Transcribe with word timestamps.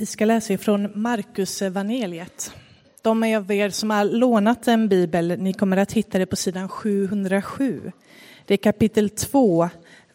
Vi 0.00 0.06
ska 0.06 0.24
läsa 0.24 0.52
ifrån 0.52 0.90
Markus 0.94 1.62
evangeliet. 1.62 2.52
De 3.02 3.22
av 3.22 3.52
er 3.52 3.70
som 3.70 3.90
har 3.90 4.04
lånat 4.04 4.68
en 4.68 4.88
bibel, 4.88 5.36
ni 5.38 5.52
kommer 5.52 5.76
att 5.76 5.92
hitta 5.92 6.18
det 6.18 6.26
på 6.26 6.36
sidan 6.36 6.68
707. 6.68 7.92
Det 8.46 8.54
är 8.54 8.58
kapitel 8.58 9.10
2, 9.10 9.68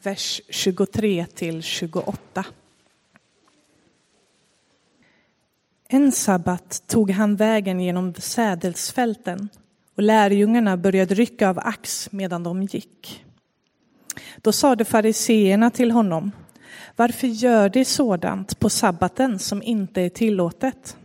vers 0.03 0.41
23 0.49 1.25
till 1.33 1.63
28. 1.63 2.45
En 5.87 6.11
sabbat 6.11 6.83
tog 6.87 7.11
han 7.11 7.35
vägen 7.35 7.79
genom 7.79 8.13
sädesfälten 8.13 9.49
och 9.95 10.03
lärjungarna 10.03 10.77
började 10.77 11.15
rycka 11.15 11.49
av 11.49 11.59
ax 11.59 12.11
medan 12.11 12.43
de 12.43 12.63
gick. 12.63 13.25
Då 14.37 14.51
sade 14.51 14.85
fariseerna 14.85 15.71
till 15.71 15.91
honom 15.91 16.31
varför 16.95 17.27
gör 17.27 17.69
de 17.69 17.85
sådant 17.85 18.59
på 18.59 18.69
sabbaten 18.69 19.39
som 19.39 19.63
inte 19.63 20.01
är 20.01 20.09
tillåtet? 20.09 20.97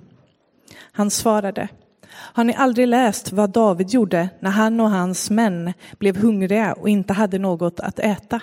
Han 0.92 1.10
svarade, 1.10 1.68
har 2.10 2.44
ni 2.44 2.54
aldrig 2.54 2.88
läst 2.88 3.32
vad 3.32 3.50
David 3.50 3.90
gjorde 3.90 4.28
när 4.40 4.50
han 4.50 4.80
och 4.80 4.90
hans 4.90 5.30
män 5.30 5.72
blev 5.98 6.16
hungriga 6.16 6.72
och 6.72 6.88
inte 6.88 7.12
hade 7.12 7.38
något 7.38 7.80
att 7.80 7.98
äta? 7.98 8.40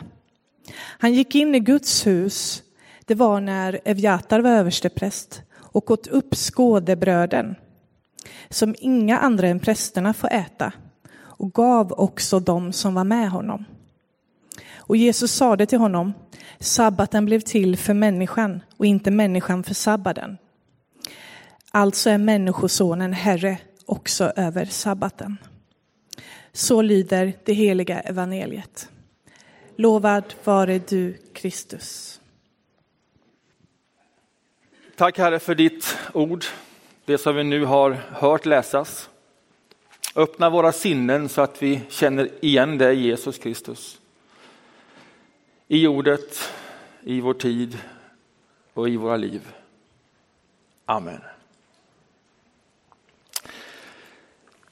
Han 0.78 1.14
gick 1.14 1.36
in 1.36 1.56
i 1.56 1.60
Guds 1.60 2.08
hus, 2.08 2.64
det 3.06 3.16
var 3.16 3.42
när 3.42 3.80
Evjatar 3.86 4.40
var 4.40 4.50
överstepräst, 4.50 5.42
och 5.58 5.92
åt 5.92 6.08
upp 6.08 6.36
skådebröden 6.36 7.56
som 8.50 8.76
inga 8.80 9.20
andra 9.20 9.48
än 9.48 9.60
prästerna 9.60 10.14
får 10.14 10.34
äta 10.34 10.72
och 11.18 11.54
gav 11.54 11.92
också 11.92 12.40
dem 12.40 12.74
som 12.74 12.94
var 12.94 13.04
med 13.04 13.30
honom. 13.30 13.66
Och 14.88 14.98
Jesus 14.98 15.32
sade 15.32 15.66
till 15.66 15.80
honom, 15.80 16.14
sabbaten 16.60 17.26
blev 17.26 17.40
till 17.40 17.78
för 17.78 17.94
människan 17.94 18.62
och 18.78 18.86
inte 18.86 19.12
människan 19.12 19.64
för 19.64 19.74
sabbaten. 19.74 20.38
Alltså 21.72 22.10
är 22.10 22.18
människosonen 22.18 23.14
herre 23.14 23.58
också 23.86 24.34
över 24.36 24.66
sabbaten. 24.66 25.38
Så 26.52 26.82
lyder 26.82 27.34
det 27.46 27.54
heliga 27.54 28.00
evangeliet. 28.00 28.90
Lovad 29.76 30.34
vare 30.44 30.80
du, 30.80 31.18
Kristus. 31.34 32.20
Tack 34.96 35.18
Herre 35.18 35.40
för 35.40 35.56
ditt 35.56 35.98
ord, 36.14 36.46
det 37.06 37.18
som 37.18 37.36
vi 37.36 37.44
nu 37.44 37.66
har 37.66 37.92
hört 38.12 38.46
läsas. 38.46 39.10
Öppna 40.16 40.50
våra 40.50 40.72
sinnen 40.72 41.30
så 41.30 41.42
att 41.42 41.64
vi 41.64 41.82
känner 41.90 42.30
igen 42.42 42.78
dig 42.78 43.00
Jesus 43.00 43.38
Kristus. 43.38 44.00
I 45.68 45.88
ordet, 45.88 46.54
i 47.04 47.22
vår 47.22 47.34
tid 47.34 47.78
och 48.74 48.90
i 48.90 48.98
våra 48.98 49.18
liv. 49.18 49.42
Amen. 50.86 51.22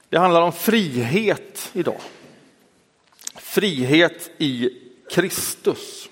Det 0.10 0.18
handlar 0.18 0.42
om 0.42 0.52
frihet 0.52 1.72
idag. 1.74 2.02
Frihet 3.36 4.32
i 4.38 4.70
Kristus. 5.12 6.10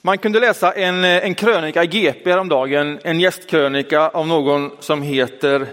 Man 0.00 0.18
kunde 0.18 0.40
läsa 0.40 0.72
en, 0.72 1.04
en 1.04 1.34
krönika 1.34 1.84
i 1.84 1.86
GP 1.86 2.30
häromdagen, 2.30 3.00
en 3.04 3.20
gästkrönika 3.20 4.08
av 4.08 4.26
någon 4.26 4.70
som 4.80 5.02
heter 5.02 5.66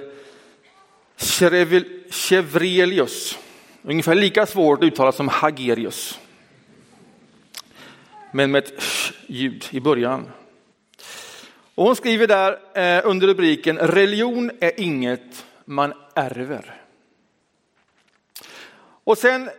Chevrelius. 2.09 3.37
Ungefär 3.81 4.15
lika 4.15 4.45
svårt 4.45 4.79
att 4.79 4.85
uttala 4.85 5.11
som 5.11 5.27
Hagerius. 5.27 6.19
Men 8.31 8.51
med 8.51 8.63
ett 8.63 8.83
ljud 9.27 9.65
i 9.71 9.79
början. 9.79 10.29
Och 11.75 11.85
hon 11.85 11.95
skriver 11.95 12.27
där 12.27 12.51
eh, 12.73 13.01
under 13.05 13.27
rubriken 13.27 13.77
Religion 13.77 14.51
är 14.59 14.79
inget 14.79 15.45
man 15.65 15.93
ärver. 16.15 16.81
Och 19.03 19.17
sen 19.17 19.49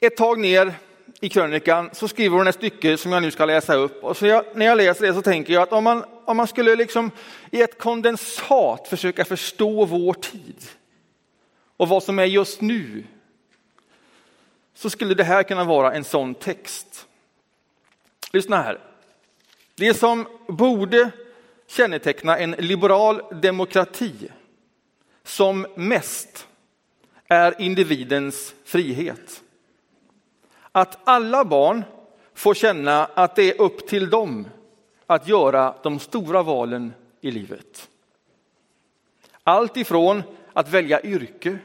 ett 0.00 0.16
tag 0.16 0.38
ner 0.38 0.74
i 1.20 1.28
krönikan 1.28 1.90
så 1.92 2.08
skriver 2.08 2.36
hon 2.36 2.46
ett 2.46 2.54
stycke 2.54 2.96
som 2.96 3.12
jag 3.12 3.22
nu 3.22 3.30
ska 3.30 3.44
läsa 3.44 3.74
upp. 3.74 4.04
Och 4.04 4.16
så 4.16 4.26
jag, 4.26 4.44
när 4.54 4.66
jag 4.66 4.76
läser 4.76 5.06
det 5.06 5.14
så 5.14 5.22
tänker 5.22 5.52
jag 5.52 5.62
att 5.62 5.72
om 5.72 5.84
man, 5.84 6.04
om 6.24 6.36
man 6.36 6.46
skulle 6.46 6.76
liksom 6.76 7.10
i 7.50 7.62
ett 7.62 7.78
kondensat 7.78 8.88
försöka 8.88 9.24
förstå 9.24 9.84
vår 9.84 10.14
tid 10.14 10.64
och 11.76 11.88
vad 11.88 12.02
som 12.02 12.18
är 12.18 12.24
just 12.24 12.60
nu 12.60 13.04
så 14.74 14.90
skulle 14.90 15.14
det 15.14 15.24
här 15.24 15.42
kunna 15.42 15.64
vara 15.64 15.92
en 15.92 16.04
sån 16.04 16.34
text. 16.34 17.06
Lyssna 18.32 18.62
här. 18.62 18.80
Det 19.74 19.94
som 19.94 20.26
borde 20.48 21.10
känneteckna 21.66 22.38
en 22.38 22.50
liberal 22.50 23.22
demokrati 23.42 24.30
som 25.22 25.66
mest 25.74 26.48
är 27.28 27.60
individens 27.60 28.54
frihet. 28.64 29.42
Att 30.72 30.98
alla 31.04 31.44
barn 31.44 31.84
får 32.34 32.54
känna 32.54 33.04
att 33.04 33.36
det 33.36 33.50
är 33.50 33.60
upp 33.60 33.86
till 33.86 34.10
dem 34.10 34.48
att 35.06 35.28
göra 35.28 35.74
de 35.82 35.98
stora 35.98 36.42
valen 36.42 36.92
i 37.20 37.30
livet. 37.30 37.90
Allt 39.42 39.76
ifrån 39.76 40.22
att 40.52 40.68
välja 40.68 41.02
yrke, 41.02 41.58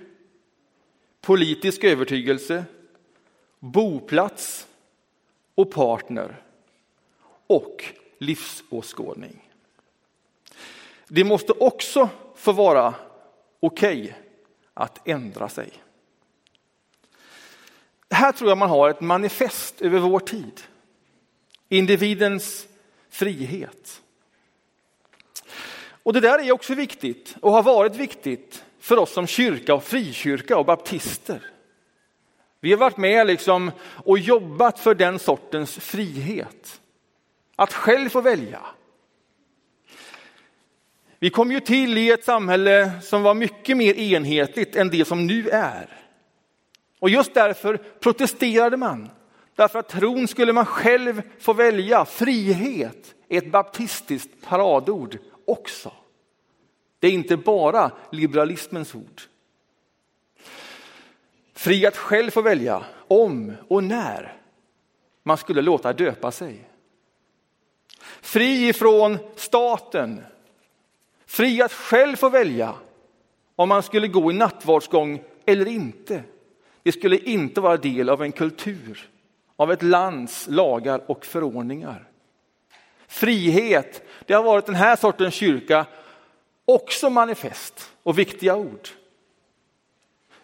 politisk 1.21 1.83
övertygelse, 1.83 2.65
boplats 3.59 4.67
och 5.55 5.71
partner 5.71 6.41
och 7.47 7.85
livsåskådning. 8.19 9.49
Det 11.07 11.23
måste 11.23 11.53
också 11.53 12.09
få 12.35 12.51
vara 12.51 12.93
okej 13.59 14.01
okay 14.01 14.13
att 14.73 15.07
ändra 15.07 15.49
sig. 15.49 15.69
Här 18.09 18.31
tror 18.31 18.49
jag 18.49 18.57
man 18.57 18.69
har 18.69 18.89
ett 18.89 19.01
manifest 19.01 19.81
över 19.81 19.99
vår 19.99 20.19
tid. 20.19 20.61
Individens 21.69 22.67
frihet. 23.09 24.01
Och 26.03 26.13
det 26.13 26.19
där 26.19 26.39
är 26.39 26.51
också 26.51 26.73
viktigt 26.73 27.35
och 27.41 27.51
har 27.51 27.63
varit 27.63 27.95
viktigt 27.95 28.65
för 28.79 28.97
oss 28.97 29.13
som 29.13 29.27
kyrka 29.27 29.73
och 29.73 29.83
frikyrka 29.83 30.57
och 30.57 30.65
baptister. 30.65 31.51
Vi 32.59 32.71
har 32.71 32.77
varit 32.77 32.97
med 32.97 33.27
liksom 33.27 33.71
och 33.81 34.19
jobbat 34.19 34.79
för 34.79 34.95
den 34.95 35.19
sortens 35.19 35.77
frihet. 35.77 36.81
Att 37.55 37.73
själv 37.73 38.09
få 38.09 38.21
välja. 38.21 38.61
Vi 41.19 41.29
kom 41.29 41.51
ju 41.51 41.59
till 41.59 41.97
i 41.97 42.11
ett 42.11 42.23
samhälle 42.23 42.91
som 43.01 43.23
var 43.23 43.33
mycket 43.33 43.77
mer 43.77 43.93
enhetligt 43.93 44.75
än 44.75 44.89
det 44.89 45.05
som 45.05 45.27
nu 45.27 45.49
är. 45.49 46.05
Och 46.99 47.09
just 47.09 47.33
därför 47.33 47.77
protesterade 47.77 48.77
man. 48.77 49.09
Därför 49.55 49.79
att 49.79 49.89
tron 49.89 50.27
skulle 50.27 50.53
man 50.53 50.65
själv 50.65 51.21
få 51.39 51.53
välja. 51.53 52.05
Frihet 52.05 53.15
är 53.29 53.37
ett 53.37 53.51
baptistiskt 53.51 54.29
paradord 54.41 55.17
också. 55.47 55.91
Det 56.99 57.07
är 57.07 57.11
inte 57.11 57.37
bara 57.37 57.91
liberalismens 58.11 58.95
ord. 58.95 59.21
Fri 61.53 61.85
att 61.85 61.97
själv 61.97 62.31
få 62.31 62.41
välja 62.41 62.85
om 63.07 63.53
och 63.67 63.83
när 63.83 64.37
man 65.23 65.37
skulle 65.37 65.61
låta 65.61 65.93
döpa 65.93 66.31
sig. 66.31 66.69
Fri 68.21 68.67
ifrån 68.67 69.17
staten. 69.35 70.23
Fri 71.25 71.61
att 71.61 71.73
själv 71.73 72.15
få 72.15 72.29
välja 72.29 72.73
om 73.55 73.69
man 73.69 73.83
skulle 73.83 74.07
gå 74.07 74.31
i 74.31 74.33
nattvardsgång 74.33 75.23
eller 75.45 75.65
inte. 75.65 76.23
Det 76.83 76.91
skulle 76.91 77.17
inte 77.17 77.61
vara 77.61 77.77
del 77.77 78.09
av 78.09 78.23
en 78.23 78.31
kultur, 78.31 79.09
av 79.55 79.71
ett 79.71 79.83
lands 79.83 80.47
lagar 80.49 81.11
och 81.11 81.25
förordningar. 81.25 82.07
Frihet, 83.07 84.07
det 84.25 84.33
har 84.33 84.43
varit 84.43 84.65
den 84.65 84.75
här 84.75 84.95
sortens 84.95 85.33
kyrka 85.33 85.85
också 86.65 87.09
manifest 87.09 87.91
och 88.03 88.19
viktiga 88.19 88.55
ord. 88.55 88.89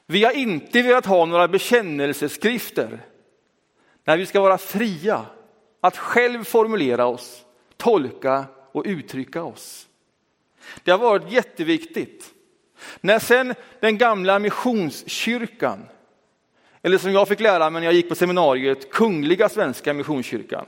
Vi 0.06 0.24
har 0.24 0.32
inte 0.32 0.82
velat 0.82 1.06
ha 1.06 1.26
några 1.26 1.48
bekännelseskrifter 1.48 3.00
när 4.04 4.18
vi 4.18 4.26
ska 4.26 4.42
vara 4.42 4.58
fria 4.58 5.26
att 5.82 5.98
själv 5.98 6.44
formulera 6.44 7.06
oss, 7.06 7.46
tolka 7.82 8.46
och 8.72 8.84
uttrycka 8.86 9.44
oss. 9.44 9.88
Det 10.84 10.92
har 10.92 10.98
varit 10.98 11.32
jätteviktigt. 11.32 12.34
När 13.02 13.20
sen 13.20 13.54
den 13.80 13.98
gamla 13.98 14.40
missionskyrkan 14.40 15.86
eller 16.82 16.98
som 16.98 17.12
jag 17.12 17.28
fick 17.28 17.40
lära 17.40 17.70
mig 17.70 17.82
när 17.82 17.88
jag 17.88 17.94
gick 17.94 18.10
på 18.10 18.16
seminariet, 18.16 18.92
Kungliga 18.92 19.50
Svenska 19.50 19.94
Missionskyrkan. 19.94 20.66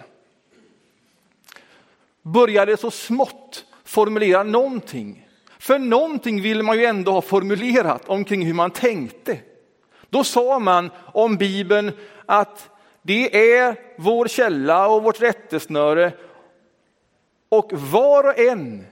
Började 2.21 2.77
så 2.77 2.91
smått 2.91 3.65
formulera 3.83 4.43
någonting. 4.43 5.27
För 5.59 5.79
någonting 5.79 6.41
vill 6.41 6.63
man 6.63 6.77
ju 6.77 6.85
ändå 6.85 7.11
ha 7.11 7.21
formulerat 7.21 8.09
omkring 8.09 8.45
hur 8.45 8.53
man 8.53 8.71
tänkte. 8.71 9.39
Då 10.09 10.23
sa 10.23 10.59
man 10.59 10.91
om 10.97 11.37
Bibeln 11.37 11.91
att 12.25 12.69
det 13.01 13.53
är 13.53 13.75
vår 13.97 14.27
källa 14.27 14.87
och 14.87 15.03
vårt 15.03 15.21
rättesnöre 15.21 16.13
och 17.57 17.73
var 17.73 18.23
och 18.23 18.39
en 18.39 18.85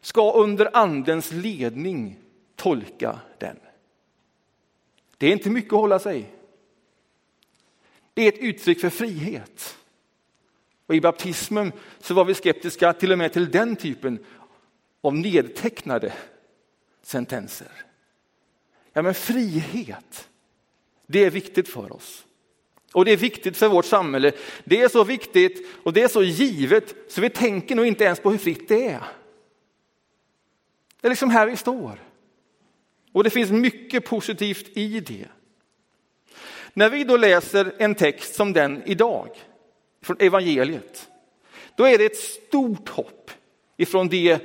ska 0.00 0.32
under 0.32 0.76
andens 0.76 1.32
ledning 1.32 2.18
tolka 2.56 3.20
den. 3.38 3.56
Det 5.16 5.26
är 5.26 5.32
inte 5.32 5.50
mycket 5.50 5.72
att 5.72 5.78
hålla 5.78 5.98
sig. 5.98 6.34
Det 8.14 8.22
är 8.22 8.28
ett 8.28 8.38
uttryck 8.38 8.80
för 8.80 8.90
frihet. 8.90 9.76
Och 10.86 10.94
I 10.94 11.00
baptismen 11.00 11.72
så 12.00 12.14
var 12.14 12.24
vi 12.24 12.34
skeptiska 12.34 12.92
till 12.92 13.12
och 13.12 13.18
med 13.18 13.32
till 13.32 13.50
den 13.50 13.76
typen 13.76 14.24
av 15.00 15.14
nedtecknade 15.14 16.12
sentenser. 17.02 17.72
Ja, 18.92 19.02
men 19.02 19.14
frihet, 19.14 20.28
det 21.06 21.24
är 21.24 21.30
viktigt 21.30 21.68
för 21.68 21.92
oss. 21.92 22.26
Och 22.92 23.04
det 23.04 23.12
är 23.12 23.16
viktigt 23.16 23.56
för 23.56 23.68
vårt 23.68 23.84
samhälle. 23.84 24.32
Det 24.64 24.80
är 24.80 24.88
så 24.88 25.04
viktigt 25.04 25.66
och 25.82 25.92
det 25.92 26.02
är 26.02 26.08
så 26.08 26.22
givet 26.22 26.94
så 27.08 27.20
vi 27.20 27.30
tänker 27.30 27.76
nog 27.76 27.86
inte 27.86 28.04
ens 28.04 28.20
på 28.20 28.30
hur 28.30 28.38
fritt 28.38 28.68
det 28.68 28.86
är. 28.86 29.02
Det 31.00 31.08
är 31.08 31.10
liksom 31.10 31.30
här 31.30 31.46
vi 31.46 31.56
står. 31.56 32.02
Och 33.12 33.24
det 33.24 33.30
finns 33.30 33.50
mycket 33.50 34.04
positivt 34.04 34.76
i 34.76 35.00
det. 35.00 35.26
När 36.74 36.90
vi 36.90 37.04
då 37.04 37.16
läser 37.16 37.72
en 37.78 37.94
text 37.94 38.34
som 38.34 38.52
den 38.52 38.82
idag, 38.86 39.28
från 40.02 40.16
evangeliet, 40.20 41.08
då 41.74 41.84
är 41.84 41.98
det 41.98 42.04
ett 42.04 42.16
stort 42.16 42.88
hopp 42.88 43.30
ifrån 43.76 44.08
det 44.08 44.40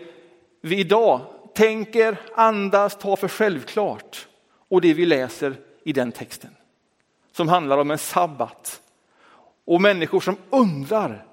vi 0.62 0.80
idag 0.80 1.22
tänker, 1.56 2.18
andas, 2.36 2.98
tar 2.98 3.16
för 3.16 3.28
självklart 3.28 4.28
och 4.70 4.82
det 4.82 4.94
vi 4.94 5.06
läser 5.06 5.56
i 5.84 5.94
den 5.94 6.12
texten. 6.12 6.56
Som 7.34 7.50
handlar 7.50 7.78
om 7.78 7.92
en 7.92 7.98
sabbat 7.98 8.82
och 9.66 9.82
människor 9.82 10.20
som 10.20 10.38
undrar 10.50 11.26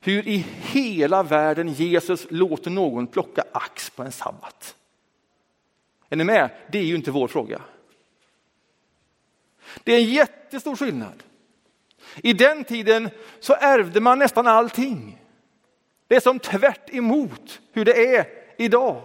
hur 0.00 0.28
i 0.28 0.46
hela 0.72 1.22
världen 1.22 1.68
Jesus 1.68 2.26
låter 2.30 2.70
någon 2.70 3.06
plocka 3.06 3.44
ax 3.52 3.90
på 3.90 4.02
en 4.02 4.12
sabbat. 4.12 4.76
Är 6.08 6.16
ni 6.16 6.24
med? 6.24 6.50
Det 6.72 6.78
är 6.78 6.82
ju 6.82 6.94
inte 6.94 7.10
vår 7.10 7.28
fråga. 7.28 7.62
Det 9.84 9.92
är 9.92 9.98
en 9.98 10.10
jättestor 10.10 10.76
skillnad. 10.76 11.22
I 12.16 12.32
den 12.32 12.64
tiden 12.64 13.10
så 13.40 13.54
ärvde 13.54 14.00
man 14.00 14.18
nästan 14.18 14.46
allting. 14.46 15.18
Det 16.06 16.16
är 16.16 16.20
som 16.20 16.38
tvärt 16.38 16.94
emot 16.94 17.60
hur 17.72 17.84
det 17.84 18.16
är 18.16 18.26
idag. 18.56 19.02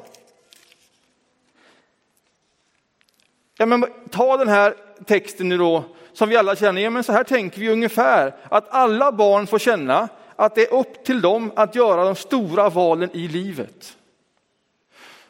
Ja, 3.57 3.65
men 3.65 3.85
ta 4.09 4.37
den 4.37 4.47
här 4.47 4.86
texten 5.05 5.49
nu 5.49 5.57
då, 5.57 5.83
som 6.13 6.29
vi 6.29 6.37
alla 6.37 6.55
känner, 6.55 6.81
ja, 6.81 6.89
men 6.89 7.03
så 7.03 7.11
här 7.11 7.23
tänker 7.23 7.59
vi 7.59 7.69
ungefär, 7.69 8.35
att 8.43 8.69
alla 8.69 9.11
barn 9.11 9.47
får 9.47 9.59
känna 9.59 10.09
att 10.35 10.55
det 10.55 10.61
är 10.61 10.73
upp 10.73 11.03
till 11.03 11.21
dem 11.21 11.51
att 11.55 11.75
göra 11.75 12.03
de 12.03 12.15
stora 12.15 12.69
valen 12.69 13.09
i 13.13 13.27
livet. 13.27 13.97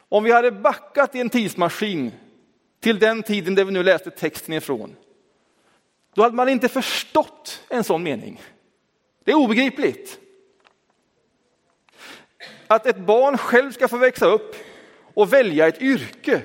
Om 0.08 0.24
vi 0.24 0.32
hade 0.32 0.50
backat 0.50 1.14
i 1.14 1.20
en 1.20 1.30
tidsmaskin 1.30 2.12
till 2.80 2.98
den 2.98 3.22
tiden 3.22 3.54
där 3.54 3.64
vi 3.64 3.72
nu 3.72 3.82
läste 3.82 4.10
texten 4.10 4.54
ifrån, 4.54 4.96
då 6.14 6.22
hade 6.22 6.36
man 6.36 6.48
inte 6.48 6.68
förstått 6.68 7.62
en 7.68 7.84
sån 7.84 8.02
mening. 8.02 8.40
Det 9.24 9.30
är 9.30 9.36
obegripligt. 9.36 10.18
Att 12.66 12.86
ett 12.86 12.98
barn 12.98 13.38
själv 13.38 13.72
ska 13.72 13.88
få 13.88 13.96
växa 13.96 14.26
upp 14.26 14.56
och 15.14 15.32
välja 15.32 15.68
ett 15.68 15.82
yrke. 15.82 16.42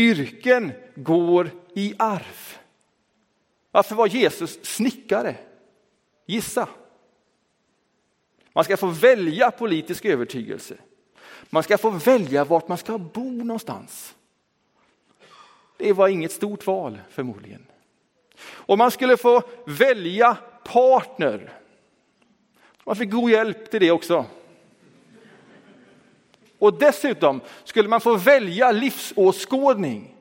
Yrken 0.00 0.72
går 0.94 1.50
i 1.74 1.94
arv. 1.98 2.58
Varför 3.70 3.94
var 3.94 4.06
Jesus 4.06 4.64
snickare? 4.64 5.36
Gissa. 6.26 6.68
Man 8.52 8.64
ska 8.64 8.76
få 8.76 8.86
välja 8.86 9.50
politisk 9.50 10.04
övertygelse. 10.04 10.76
Man 11.50 11.62
ska 11.62 11.78
få 11.78 11.90
välja 11.90 12.44
vart 12.44 12.68
man 12.68 12.78
ska 12.78 12.98
bo 12.98 13.30
någonstans. 13.30 14.14
Det 15.76 15.92
var 15.92 16.08
inget 16.08 16.32
stort 16.32 16.66
val 16.66 17.00
förmodligen. 17.10 17.66
Och 18.42 18.78
man 18.78 18.90
skulle 18.90 19.16
få 19.16 19.42
välja 19.66 20.36
partner. 20.64 21.52
Man 22.84 22.96
fick 22.96 23.10
god 23.10 23.30
hjälp 23.30 23.70
till 23.70 23.80
det 23.80 23.90
också. 23.90 24.26
Och 26.60 26.78
dessutom 26.78 27.40
skulle 27.64 27.88
man 27.88 28.00
få 28.00 28.16
välja 28.16 28.72
livsåskådning. 28.72 30.16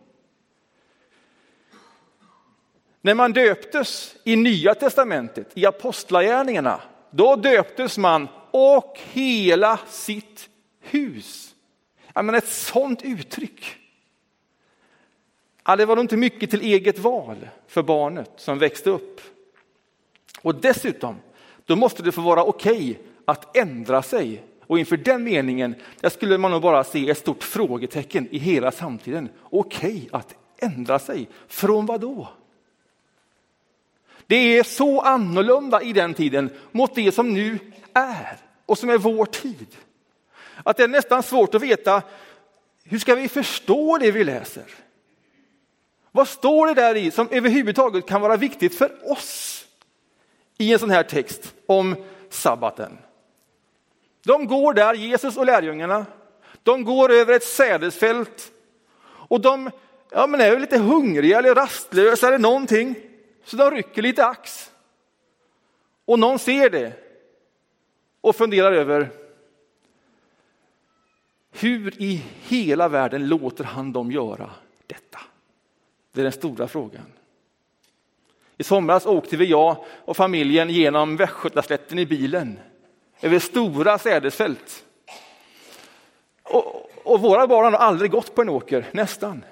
När 3.01 3.13
man 3.13 3.33
döptes 3.33 4.15
i 4.24 4.36
Nya 4.36 4.75
testamentet, 4.75 5.51
i 5.53 5.65
apostlagärningarna, 5.65 6.81
då 7.12 7.36
döptes 7.36 7.97
man 7.97 8.27
och 8.51 9.00
hela 9.12 9.80
sitt 9.88 10.50
hus. 10.80 11.56
Ja, 12.13 12.21
men 12.21 12.36
ett 12.36 12.47
sånt 12.47 13.01
uttryck. 13.01 13.75
Ja, 15.65 15.75
det 15.75 15.85
var 15.85 15.95
nog 15.95 16.03
inte 16.03 16.18
mycket 16.18 16.50
till 16.50 16.62
eget 16.62 17.00
val 17.00 17.47
för 17.68 17.83
barnet 17.83 18.31
som 18.35 18.59
växte 18.59 18.89
upp. 18.89 19.21
Och 20.42 20.56
dessutom, 20.56 21.15
då 21.65 21.75
måste 21.75 22.03
det 22.03 22.12
få 22.12 22.21
vara 22.21 22.44
okej 22.44 22.92
okay 22.92 22.95
att 23.25 23.57
ändra 23.57 24.01
sig. 24.01 24.44
Och 24.69 24.80
inför 24.80 24.98
den 24.98 25.24
meningen, 25.24 25.75
där 26.00 26.10
skulle 26.10 26.38
man 26.38 26.51
nog 26.51 26.62
bara 26.62 26.83
se 26.83 27.10
ett 27.10 27.18
stort 27.18 27.44
frågetecken 27.44 28.27
i 28.31 28.38
hela 28.38 28.71
samtiden. 28.71 29.30
Okej 29.44 29.89
okay 29.89 30.10
att 30.12 30.36
ändra 30.57 31.00
sig, 31.00 31.30
från 31.48 31.86
vad 31.86 32.01
då? 32.01 32.30
Det 34.27 34.36
är 34.36 34.63
så 34.63 35.01
annorlunda 35.01 35.81
i 35.81 35.94
den 35.94 36.13
tiden 36.13 36.50
mot 36.71 36.95
det 36.95 37.12
som 37.12 37.33
nu 37.33 37.60
är 37.94 38.38
och 38.66 38.77
som 38.77 38.89
är 38.89 38.98
vår 38.98 39.25
tid. 39.25 39.68
Att 40.63 40.77
det 40.77 40.83
är 40.83 40.88
nästan 40.88 41.24
svårt 41.24 41.56
att 41.56 41.62
veta 41.62 42.01
hur 42.83 43.00
ska 43.00 43.16
vi 43.16 43.27
förstå 43.27 43.98
det 43.98 44.12
vi 44.12 44.24
läser? 44.24 44.66
Vad 46.12 46.27
står 46.27 46.68
det 46.68 46.74
där 46.74 46.95
i 46.95 47.12
som 47.12 47.27
överhuvudtaget 47.31 48.07
kan 48.07 48.21
vara 48.21 48.38
viktigt 48.38 48.77
för 48.77 49.12
oss 49.12 49.66
i 50.57 50.74
en 50.74 50.80
sån 50.80 50.89
här 50.89 51.04
text 51.04 51.54
om 51.66 51.95
sabbaten? 52.30 52.98
De 54.24 54.48
går 54.48 54.74
där, 54.74 54.94
Jesus 54.94 55.38
och 55.38 55.45
lärjungarna, 55.45 56.06
de 56.63 56.83
går 56.83 57.12
över 57.12 57.33
ett 57.33 57.44
sädesfält 57.44 58.51
och 59.01 59.42
de 59.42 59.71
ja, 60.12 60.27
men 60.27 60.42
är 60.42 60.60
lite 60.60 60.77
hungriga 60.77 61.38
eller 61.38 61.56
rastlösa 61.56 62.27
eller 62.27 62.39
någonting. 62.39 62.95
Så 63.44 63.57
de 63.57 63.71
rycker 63.71 64.01
lite 64.01 64.25
ax. 64.25 64.71
Och 66.06 66.19
någon 66.19 66.39
ser 66.39 66.69
det 66.69 66.94
och 68.21 68.36
funderar 68.36 68.71
över 68.71 69.10
hur 71.52 72.02
i 72.02 72.23
hela 72.42 72.88
världen 72.88 73.28
låter 73.28 73.64
han 73.64 73.94
dem 73.94 74.11
göra 74.11 74.49
detta? 74.88 75.19
Det 76.11 76.21
är 76.21 76.23
den 76.23 76.31
stora 76.31 76.68
frågan. 76.68 77.06
I 78.57 78.64
somras 78.64 79.06
åkte 79.06 79.38
vi, 79.38 79.45
jag 79.45 79.85
och 80.06 80.18
familjen, 80.18 80.69
genom 80.69 81.16
Västgötaslätten 81.18 81.99
i 81.99 82.06
bilen 82.06 82.59
över 83.21 83.40
stora 83.40 83.97
sädesfält. 83.97 84.85
Och, 86.44 86.90
och 87.04 87.21
våra 87.21 87.47
barn 87.47 87.73
har 87.73 87.80
aldrig 87.80 88.11
gått 88.11 88.35
på 88.35 88.42
en 88.42 88.49
åker, 88.49 88.85
nästan. 88.92 89.45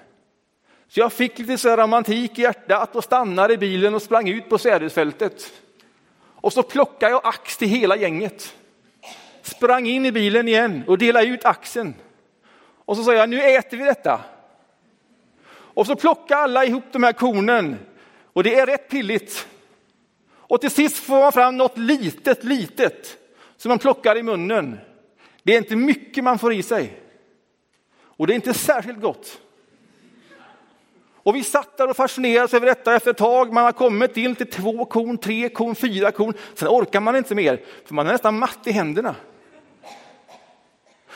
Så 0.88 1.00
jag 1.00 1.14
fick 1.14 1.40
lite 1.40 1.58
så 1.58 1.76
romantik 1.76 2.40
i 2.40 2.42
hjärtat 2.42 2.96
och 2.96 3.04
stannade 3.04 3.54
i 3.54 3.58
bilen 3.58 3.96
och 3.96 4.02
sprang 4.02 4.30
ut 4.30 4.50
på 4.50 4.58
sädesfältet. 4.58 5.52
Och 6.20 6.54
så 6.54 6.64
plockade 6.64 7.12
jag 7.12 7.22
ax 7.24 7.58
till 7.58 7.68
hela 7.68 7.98
gänget. 7.98 8.56
Sprang 9.42 9.88
in 9.88 10.06
i 10.06 10.12
bilen 10.12 10.48
igen 10.48 10.84
och 10.88 10.98
delade 10.98 11.26
ut 11.26 11.46
axen. 11.46 11.96
Och 12.86 12.98
så 12.98 13.04
sa 13.04 13.14
jag, 13.14 13.30
nu 13.30 13.42
äter 13.42 13.78
vi 13.78 13.84
detta. 13.84 14.22
Och 15.50 15.88
så 15.88 15.96
plockade 15.96 16.42
alla 16.42 16.66
ihop 16.66 16.84
de 16.92 17.04
här 17.04 17.14
kornen. 17.14 17.78
Och 18.34 18.44
det 18.44 18.60
är 18.60 18.66
rätt 18.66 18.90
pilligt. 18.90 19.48
Och 20.30 20.62
till 20.62 20.72
sist 20.72 20.98
får 20.98 21.20
man 21.20 21.32
fram 21.32 21.58
något 21.58 21.78
litet, 21.78 22.44
litet 22.44 23.18
som 23.58 23.70
man 23.70 23.80
plockar 23.80 24.18
i 24.18 24.24
munnen. 24.24 24.80
Det 25.44 25.54
är 25.54 25.58
inte 25.58 25.76
mycket 25.76 26.24
man 26.24 26.40
får 26.40 26.54
i 26.54 26.64
sig. 26.64 27.02
Och 28.00 28.28
det 28.28 28.34
är 28.34 28.36
inte 28.36 28.54
särskilt 28.54 29.02
gott. 29.02 29.42
Och 31.28 31.36
vi 31.36 31.44
satt 31.44 31.78
där 31.78 31.90
och 31.90 31.96
fascinerades 31.96 32.54
över 32.54 32.66
detta 32.66 32.96
efter 32.96 33.12
ett 33.12 33.18
tag. 33.18 33.54
Man 33.54 33.64
har 33.64 33.72
kommit 33.72 34.18
in 34.18 34.36
till 34.36 34.50
två 34.50 34.86
korn, 34.86 35.18
tre 35.18 35.50
korn, 35.50 35.76
fyra 35.76 36.12
korn. 36.12 36.34
Sen 36.54 36.68
orkar 36.68 37.00
man 37.00 37.16
inte 37.16 37.36
mer, 37.36 37.62
för 37.86 37.94
man 37.94 38.08
är 38.08 38.12
nästan 38.12 38.40
matt 38.40 38.60
i 38.66 38.72
händerna. 38.72 39.16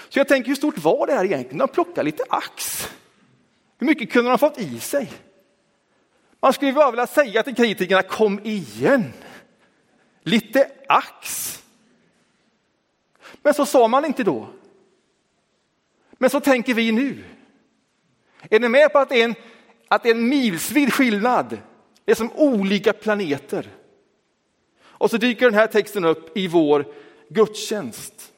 Så 0.09 0.19
jag 0.19 0.27
tänker, 0.27 0.47
hur 0.47 0.55
stort 0.55 0.77
var 0.77 1.07
det 1.07 1.13
här 1.13 1.25
egentligen? 1.25 1.57
De 1.57 1.67
plockade 1.67 2.03
lite 2.03 2.23
ax. 2.29 2.87
Hur 3.77 3.87
mycket 3.87 4.11
kunde 4.11 4.31
de 4.31 4.37
fått 4.37 4.59
i 4.59 4.79
sig? 4.79 5.11
Man 6.39 6.53
skulle 6.53 6.73
bara 6.73 6.91
vilja 6.91 7.07
säga 7.07 7.43
till 7.43 7.55
kritikerna, 7.55 8.01
kom 8.03 8.39
igen. 8.43 9.13
Lite 10.23 10.71
ax. 10.87 11.57
Men 13.41 13.53
så 13.53 13.65
sa 13.65 13.87
man 13.87 14.05
inte 14.05 14.23
då. 14.23 14.47
Men 16.11 16.29
så 16.29 16.39
tänker 16.39 16.73
vi 16.73 16.91
nu. 16.91 17.23
Är 18.49 18.59
ni 18.59 18.69
med 18.69 18.91
på 18.91 18.99
att 18.99 19.09
det 19.09 19.21
är 19.21 19.25
en 19.25 19.35
att 19.91 20.03
det 20.03 20.09
är 20.09 20.15
en 20.15 20.29
milsvid 20.29 20.93
skillnad. 20.93 21.57
Det 22.05 22.11
är 22.11 22.15
som 22.15 22.31
olika 22.35 22.93
planeter. 22.93 23.69
Och 24.83 25.09
så 25.09 25.17
dyker 25.17 25.45
den 25.45 25.53
här 25.53 25.67
texten 25.67 26.05
upp 26.05 26.37
i 26.37 26.47
vår 26.47 26.85
gudstjänst. 27.29 28.33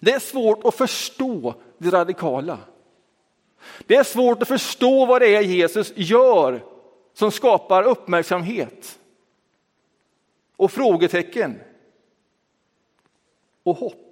Det 0.00 0.12
är 0.12 0.18
svårt 0.18 0.64
att 0.64 0.74
förstå 0.74 1.54
det 1.78 1.90
radikala. 1.90 2.58
Det 3.86 3.96
är 3.96 4.04
svårt 4.04 4.42
att 4.42 4.48
förstå 4.48 5.06
vad 5.06 5.22
det 5.22 5.36
är 5.36 5.40
Jesus 5.40 5.92
gör 5.96 6.64
som 7.12 7.30
skapar 7.30 7.82
uppmärksamhet 7.82 8.98
och 10.56 10.72
frågetecken 10.72 11.60
och 13.62 13.76
hopp. 13.76 14.03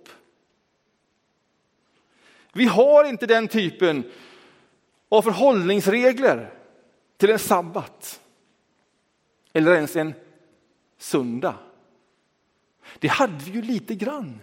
Vi 2.53 2.65
har 2.65 3.05
inte 3.05 3.27
den 3.27 3.49
typen 3.49 4.05
av 5.09 5.23
förhållningsregler 5.23 6.53
till 7.17 7.31
en 7.31 7.39
sabbat 7.39 8.21
eller 9.53 9.75
ens 9.75 9.97
en 9.97 10.15
söndag. 10.99 11.55
Det 12.99 13.09
hade 13.09 13.45
vi 13.45 13.51
ju 13.51 13.63
lite 13.63 13.95
grann. 13.95 14.41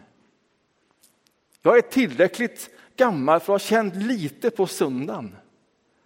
Jag 1.61 1.77
är 1.77 1.81
tillräckligt 1.81 2.69
gammal 2.95 3.39
för 3.39 3.55
att 3.55 3.61
ha 3.61 3.67
känt 3.67 3.95
lite 3.95 4.49
på 4.49 4.67
söndagen 4.67 5.35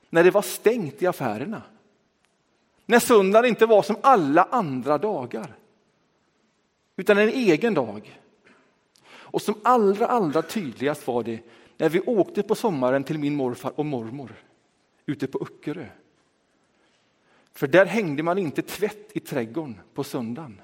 när 0.10 0.24
det 0.24 0.32
var 0.32 0.42
stängt 0.42 1.02
i 1.02 1.08
affärerna. 1.08 1.62
När 2.86 3.00
söndagen 3.00 3.50
inte 3.50 3.66
var 3.66 3.82
som 3.82 3.98
alla 4.02 4.44
andra 4.44 4.98
dagar 4.98 5.56
utan 6.96 7.18
en 7.18 7.30
egen 7.30 7.74
dag. 7.74 8.20
Och 9.06 9.42
som 9.42 9.56
allra, 9.64 10.08
allra 10.08 10.42
tydligast 10.42 11.08
var 11.08 11.24
det 11.24 11.40
när 11.78 11.90
vi 11.90 12.00
åkte 12.00 12.44
på 12.44 12.56
sommaren 12.56 13.04
till 13.04 13.20
min 13.20 13.36
morfar 13.36 13.74
och 13.76 13.86
mormor 13.86 14.36
ute 15.06 15.28
på 15.28 15.40
Öckerö. 15.42 15.86
För 17.54 17.68
där 17.68 17.86
hängde 17.86 18.24
man 18.24 18.38
inte 18.38 18.62
tvätt 18.62 19.10
i 19.14 19.20
trädgården 19.20 19.80
på 19.94 20.04
söndagen. 20.04 20.62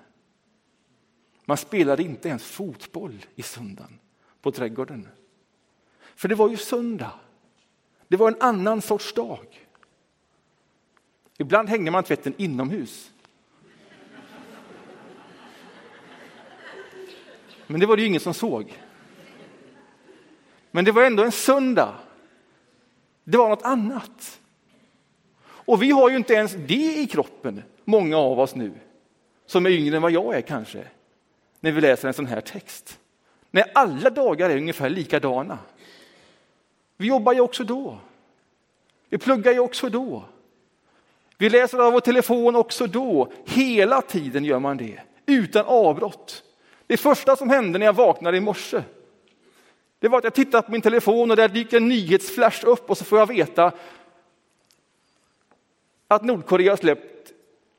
Man 1.46 1.58
spelade 1.58 2.04
inte 2.04 2.30
ens 2.30 2.44
fotboll 2.44 3.26
i 3.36 3.42
söndagen 3.42 4.00
på 4.42 4.52
trädgården. 4.52 5.08
För 6.16 6.28
det 6.28 6.36
var 6.36 6.50
ju 6.50 6.58
söndag. 6.58 7.12
Det 8.08 8.18
var 8.18 8.28
en 8.28 8.42
annan 8.42 8.82
sorts 8.82 9.14
dag. 9.14 9.68
Ibland 11.38 11.70
hängde 11.70 11.92
man 11.92 12.04
tvätten 12.04 12.34
inomhus. 12.38 13.12
Men 17.68 17.80
det 17.80 17.86
var 17.86 17.96
det 17.96 18.02
ju 18.02 18.08
ingen 18.08 18.22
som 18.22 18.34
såg. 18.34 18.80
Men 20.72 20.86
det 20.86 20.92
var 20.92 21.04
ändå 21.04 21.24
en 21.24 21.32
söndag. 21.32 21.96
Det 23.24 23.38
var 23.38 23.50
något 23.50 23.64
annat. 23.64 24.40
Och 25.42 25.82
vi 25.82 25.92
har 25.92 26.10
ju 26.10 26.18
inte 26.18 26.34
ens 26.34 26.54
det 26.54 27.00
i 27.00 27.08
kroppen, 27.08 27.64
många 27.86 28.18
av 28.18 28.40
oss 28.40 28.56
nu, 28.56 28.72
som 29.46 29.66
är 29.66 29.70
yngre 29.70 29.96
än 29.96 30.02
vad 30.02 30.12
jag 30.12 30.36
är 30.36 30.42
kanske, 30.42 30.84
när 31.60 31.72
vi 31.72 31.82
läser 31.82 32.08
en 32.08 32.14
sån 32.14 32.26
här 32.26 32.42
text. 32.42 33.00
När 33.52 33.66
alla 33.74 34.10
dagar 34.10 34.50
är 34.50 34.58
ungefär 34.58 34.90
likadana. 34.90 35.58
Vi 36.98 37.08
jobbar 37.08 37.34
ju 37.34 37.42
också 37.42 37.64
då. 37.64 37.98
Vi 39.10 39.18
pluggar 39.18 39.52
ju 39.52 39.60
också 39.60 39.90
då. 39.90 40.24
Vi 41.38 41.50
läser 41.50 41.78
av 41.78 41.94
vår 41.94 42.00
telefon 42.00 42.56
också 42.56 42.88
då. 42.88 43.32
Hela 43.46 44.02
tiden 44.02 44.46
gör 44.46 44.60
man 44.60 44.78
det, 44.78 45.00
utan 45.26 45.66
avbrott. 45.66 46.44
Det 46.88 46.98
första 46.98 47.36
som 47.36 47.50
hände 47.50 47.80
när 47.80 47.86
jag 47.86 47.94
vaknade 47.94 48.38
i 48.38 48.42
morse, 48.42 48.84
det 50.00 50.08
var 50.08 50.18
att 50.18 50.24
jag 50.24 50.34
tittade 50.34 50.64
på 50.64 50.72
min 50.72 50.82
telefon 50.82 51.32
och 51.32 51.38
där 51.38 51.48
dyker 51.48 51.78
en 51.78 51.88
nyhetsflash 51.88 52.66
upp 52.66 52.90
och 52.90 52.98
så 52.98 53.06
får 53.06 53.20
jag 53.20 53.28
veta 53.28 53.72
att 56.08 56.24
Nordkorea 56.24 56.72
har 56.72 56.78
släppt 56.78 57.32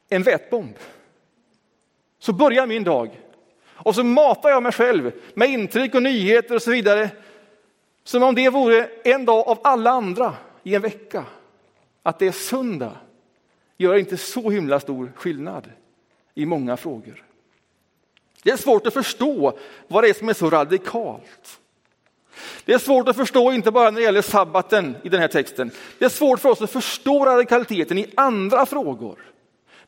en 0.09 0.23
vätbomb. 0.23 0.75
Så 2.19 2.33
börjar 2.33 2.67
min 2.67 2.85
dag. 2.85 3.21
Och 3.67 3.95
så 3.95 4.05
matar 4.05 4.51
jag 4.51 4.63
mig 4.63 4.73
själv 4.73 5.13
med 5.35 5.51
intryck 5.51 5.95
och 5.95 6.03
nyheter 6.03 6.55
och 6.55 6.63
så 6.63 6.71
vidare. 6.71 7.11
Som 8.05 8.23
om 8.23 8.35
det 8.35 8.49
vore 8.49 8.89
en 9.05 9.25
dag 9.25 9.49
av 9.49 9.59
alla 9.63 9.91
andra 9.91 10.35
i 10.63 10.75
en 10.75 10.83
vecka. 10.83 11.25
Att 12.03 12.19
det 12.19 12.27
är 12.27 12.33
söndag 12.33 12.97
gör 13.77 13.97
inte 13.97 14.17
så 14.17 14.51
himla 14.51 14.81
stor 14.81 15.13
skillnad 15.17 15.73
i 16.35 16.47
många 16.47 16.77
frågor. 16.77 17.25
Det 18.43 18.51
är 18.51 18.57
svårt 18.57 18.87
att 18.87 18.95
förstå 18.95 19.59
vad 19.89 20.05
det 20.05 20.09
är 20.09 20.15
som 20.15 20.29
är 20.29 20.33
så 20.33 20.51
radikalt. 20.51 21.61
Det 22.65 22.73
är 22.73 22.79
svårt 22.79 23.09
att 23.09 23.17
förstå, 23.17 23.53
inte 23.53 23.71
bara 23.71 23.91
när 23.91 24.01
det 24.01 24.05
gäller 24.05 24.23
sabbaten 24.23 24.97
i 25.03 25.09
den 25.09 25.21
här 25.21 25.29
texten. 25.29 25.71
Det 25.99 26.05
är 26.05 26.09
svårt 26.09 26.41
för 26.41 26.49
oss 26.49 26.63
att 26.63 26.71
förstå 26.71 27.25
radikaliteten 27.25 27.99
i 27.99 28.13
andra 28.17 28.67
frågor. 28.67 29.19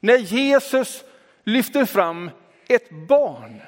När 0.01 0.17
Jesus 0.17 1.05
lyfter 1.45 1.85
fram 1.85 2.31
ett 2.69 2.91
barn 3.09 3.61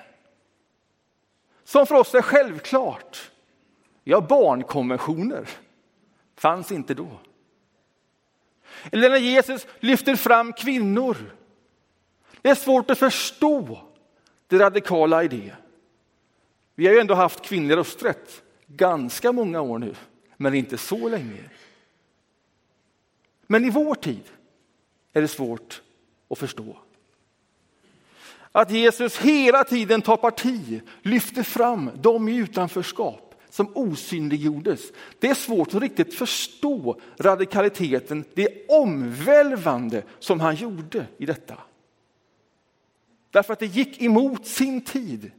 som 1.64 1.86
för 1.86 1.94
oss 1.94 2.14
är 2.14 2.22
självklart. 2.22 3.30
Ja, 4.04 4.20
barnkonventioner 4.20 5.48
fanns 6.36 6.72
inte 6.72 6.94
då. 6.94 7.08
Eller 8.92 9.10
när 9.10 9.16
Jesus 9.16 9.66
lyfter 9.80 10.16
fram 10.16 10.52
kvinnor. 10.52 11.16
Det 12.42 12.50
är 12.50 12.54
svårt 12.54 12.90
att 12.90 12.98
förstå 12.98 13.78
det 14.46 14.58
radikala 14.58 15.24
i 15.24 15.28
det. 15.28 15.54
Vi 16.74 16.86
har 16.86 16.94
ju 16.94 17.00
ändå 17.00 17.14
haft 17.14 17.44
kvinnlig 17.44 17.76
rösträtt 17.76 18.42
ganska 18.66 19.32
många 19.32 19.60
år 19.60 19.78
nu, 19.78 19.94
men 20.36 20.54
inte 20.54 20.78
så 20.78 21.08
länge. 21.08 21.50
Men 23.46 23.64
i 23.64 23.70
vår 23.70 23.94
tid 23.94 24.22
är 25.12 25.20
det 25.20 25.28
svårt 25.28 25.82
att 26.28 26.38
förstå. 26.38 26.76
Att 28.52 28.70
Jesus 28.70 29.18
hela 29.18 29.64
tiden 29.64 30.02
tar 30.02 30.16
parti, 30.16 30.82
lyfter 31.02 31.42
fram 31.42 31.90
dem 31.94 32.28
i 32.28 32.36
utanförskap 32.36 33.34
som 33.50 33.72
osynliggjordes. 33.74 34.92
Det 35.18 35.28
är 35.28 35.34
svårt 35.34 35.74
att 35.74 35.82
riktigt 35.82 36.14
förstå 36.14 37.00
radikaliteten, 37.18 38.24
det 38.34 38.68
omvälvande 38.68 40.02
som 40.18 40.40
han 40.40 40.54
gjorde 40.54 41.06
i 41.18 41.26
detta. 41.26 41.56
Därför 43.30 43.52
att 43.52 43.58
det 43.58 43.66
gick 43.66 44.02
emot 44.02 44.46
sin 44.46 44.80
tid 44.80 45.30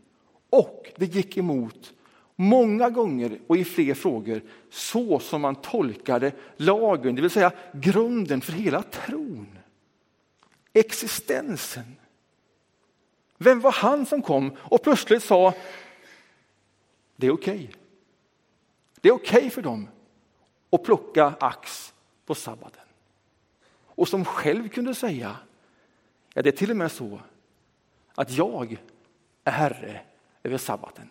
och 0.50 0.92
det 0.96 1.06
gick 1.06 1.38
emot 1.38 1.94
många 2.36 2.90
gånger 2.90 3.40
och 3.48 3.58
i 3.58 3.64
fler 3.64 3.94
frågor 3.94 4.42
så 4.70 5.20
som 5.20 5.42
man 5.42 5.56
tolkade 5.56 6.32
lagen, 6.58 7.16
det 7.16 7.22
vill 7.22 7.32
säga 7.32 7.52
grunden 7.74 8.42
för 8.42 8.52
hela 8.52 8.82
tron. 8.82 9.58
Existensen. 10.74 11.96
Vem 13.38 13.60
var 13.60 13.72
han 13.72 14.06
som 14.06 14.22
kom 14.22 14.58
och 14.58 14.84
plötsligt 14.84 15.24
sa 15.24 15.54
det 17.16 17.28
är 17.28 17.32
okej. 17.32 17.56
Okay. 17.56 17.68
Det 19.02 19.10
är 19.10 19.14
okej 19.14 19.38
okay 19.38 19.50
för 19.50 19.62
dem 19.62 19.88
att 20.70 20.84
plocka 20.84 21.34
ax 21.40 21.94
på 22.26 22.36
sabbaten. 22.36 22.82
Och 23.96 24.08
som 24.08 24.26
själv 24.26 24.70
kunde 24.70 24.96
säga, 24.96 25.38
ja 26.34 26.42
det 26.42 26.50
är 26.50 26.58
till 26.58 26.72
och 26.72 26.78
med 26.78 26.92
så 26.92 27.20
att 28.16 28.32
jag 28.32 28.78
är 29.44 29.52
herre 29.52 30.02
över 30.44 30.58
sabbaten. 30.58 31.10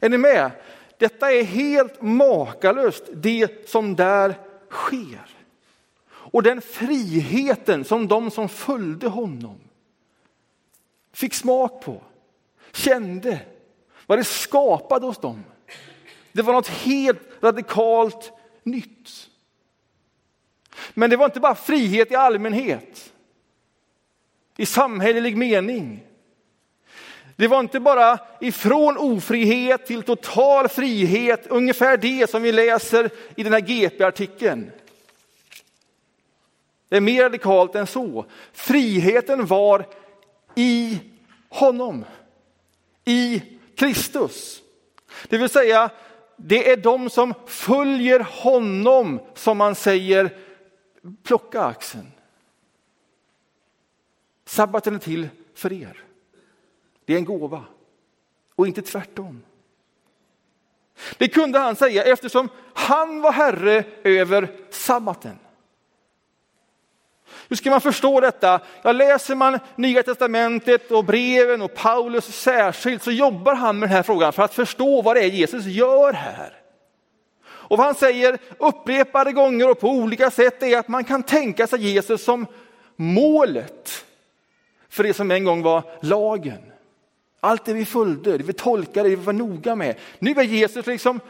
Är 0.00 0.08
ni 0.08 0.18
med? 0.18 0.50
Detta 0.98 1.32
är 1.32 1.42
helt 1.42 2.02
makalöst, 2.02 3.04
det 3.12 3.68
som 3.68 3.96
där 3.96 4.34
sker. 4.70 5.30
Och 6.06 6.42
den 6.42 6.60
friheten 6.60 7.84
som 7.84 8.08
de 8.08 8.30
som 8.30 8.48
följde 8.48 9.08
honom 9.08 9.60
fick 11.12 11.34
smak 11.34 11.84
på, 11.84 12.02
kände, 12.72 13.40
vad 14.06 14.18
det 14.18 14.24
skapade 14.24 15.06
hos 15.06 15.18
dem. 15.18 15.44
Det 16.32 16.42
var 16.42 16.52
något 16.52 16.68
helt 16.68 17.20
radikalt 17.40 18.32
nytt. 18.62 19.30
Men 20.94 21.10
det 21.10 21.16
var 21.16 21.24
inte 21.24 21.40
bara 21.40 21.54
frihet 21.54 22.10
i 22.10 22.14
allmänhet, 22.14 23.12
i 24.56 24.66
samhällelig 24.66 25.36
mening. 25.36 26.03
Det 27.36 27.48
var 27.48 27.60
inte 27.60 27.80
bara 27.80 28.18
ifrån 28.40 28.96
ofrihet 28.98 29.86
till 29.86 30.02
total 30.02 30.68
frihet, 30.68 31.46
ungefär 31.46 31.96
det 31.96 32.30
som 32.30 32.42
vi 32.42 32.52
läser 32.52 33.10
i 33.36 33.42
den 33.42 33.52
här 33.52 33.60
GP-artikeln. 33.60 34.70
Det 36.88 36.96
är 36.96 37.00
mer 37.00 37.22
radikalt 37.22 37.74
än 37.74 37.86
så. 37.86 38.24
Friheten 38.52 39.46
var 39.46 39.86
i 40.54 40.98
honom, 41.48 42.04
i 43.04 43.42
Kristus. 43.76 44.62
Det 45.28 45.38
vill 45.38 45.48
säga, 45.48 45.90
det 46.36 46.70
är 46.70 46.76
de 46.76 47.10
som 47.10 47.34
följer 47.46 48.20
honom 48.20 49.20
som 49.34 49.58
man 49.58 49.74
säger 49.74 50.36
plocka 51.22 51.62
axeln. 51.62 52.12
Sabbaten 54.44 54.94
är 54.94 54.98
till 54.98 55.28
för 55.54 55.72
er. 55.72 56.04
Det 57.04 57.14
är 57.14 57.18
en 57.18 57.24
gåva 57.24 57.64
och 58.54 58.66
inte 58.66 58.82
tvärtom. 58.82 59.42
Det 61.18 61.28
kunde 61.28 61.58
han 61.58 61.76
säga 61.76 62.04
eftersom 62.04 62.48
han 62.74 63.20
var 63.20 63.32
herre 63.32 63.84
över 64.04 64.48
sabbaten. 64.70 65.38
Hur 67.48 67.56
ska 67.56 67.70
man 67.70 67.80
förstå 67.80 68.20
detta? 68.20 68.60
Ja, 68.82 68.92
läser 68.92 69.34
man 69.34 69.58
Nya 69.76 70.02
Testamentet 70.02 70.90
och 70.90 71.04
breven 71.04 71.62
och 71.62 71.74
Paulus 71.74 72.24
särskilt 72.24 73.02
så 73.02 73.10
jobbar 73.10 73.54
han 73.54 73.78
med 73.78 73.88
den 73.88 73.96
här 73.96 74.02
frågan 74.02 74.32
för 74.32 74.42
att 74.42 74.54
förstå 74.54 75.02
vad 75.02 75.16
det 75.16 75.24
är 75.24 75.28
Jesus 75.28 75.64
gör 75.64 76.12
här. 76.12 76.60
Och 77.46 77.78
vad 77.78 77.86
han 77.86 77.94
säger 77.94 78.38
upprepade 78.58 79.32
gånger 79.32 79.70
och 79.70 79.80
på 79.80 79.88
olika 79.88 80.30
sätt 80.30 80.62
är 80.62 80.78
att 80.78 80.88
man 80.88 81.04
kan 81.04 81.22
tänka 81.22 81.66
sig 81.66 81.92
Jesus 81.92 82.24
som 82.24 82.46
målet 82.96 84.04
för 84.88 85.02
det 85.02 85.14
som 85.14 85.30
en 85.30 85.44
gång 85.44 85.62
var 85.62 85.82
lagen. 86.02 86.73
Allt 87.44 87.64
det 87.64 87.72
vi 87.72 87.84
följde, 87.84 88.38
det 88.38 88.44
vi 88.44 88.52
tolkade, 88.52 89.08
det 89.08 89.16
vi 89.16 89.24
var 89.24 89.32
noga 89.32 89.76
med. 89.76 89.96
Nu 90.18 90.30
är 90.30 90.42
Jesus 90.42 90.86
liksom 90.86 91.20